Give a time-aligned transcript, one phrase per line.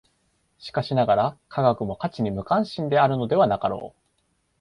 [0.57, 4.01] しかしながら、科学も価値に無関心であるのではなかろう。